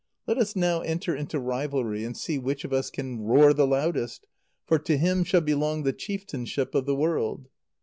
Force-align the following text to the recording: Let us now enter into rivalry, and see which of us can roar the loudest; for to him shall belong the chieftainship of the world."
Let 0.25 0.39
us 0.39 0.55
now 0.55 0.79
enter 0.81 1.15
into 1.15 1.39
rivalry, 1.39 2.03
and 2.03 2.17
see 2.17 2.39
which 2.39 2.63
of 2.65 2.73
us 2.73 2.89
can 2.89 3.21
roar 3.21 3.53
the 3.53 3.67
loudest; 3.67 4.25
for 4.65 4.79
to 4.79 4.97
him 4.97 5.23
shall 5.23 5.41
belong 5.41 5.83
the 5.83 5.93
chieftainship 5.93 6.73
of 6.73 6.87
the 6.87 6.95
world." 6.95 7.49